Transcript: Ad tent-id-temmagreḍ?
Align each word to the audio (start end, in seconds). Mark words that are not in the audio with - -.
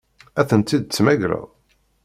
Ad 0.39 0.47
tent-id-temmagreḍ? 0.49 1.45